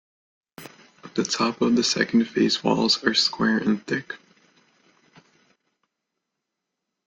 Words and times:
The 1.13 1.23
top 1.23 1.61
of 1.61 1.75
the 1.75 1.83
second 1.83 2.25
phase 2.25 2.63
walls 2.63 3.03
are 3.03 3.13
square 3.13 3.57
and 3.59 3.85
thick. 3.85 4.15